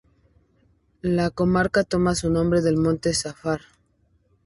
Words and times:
La 1.03 1.29
comarca 1.29 1.83
toma 1.83 2.15
su 2.15 2.31
nombre 2.31 2.61
del 2.63 2.75
monte 2.75 3.13
Safor. 3.13 3.61